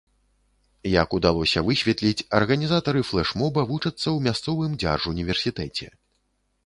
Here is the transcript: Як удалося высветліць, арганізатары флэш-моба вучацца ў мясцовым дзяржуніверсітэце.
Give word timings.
Як 0.91 1.09
удалося 1.17 1.63
высветліць, 1.67 2.25
арганізатары 2.39 3.01
флэш-моба 3.09 3.61
вучацца 3.73 3.93
ў 3.97 4.17
мясцовым 4.29 4.71
дзяржуніверсітэце. 4.85 5.85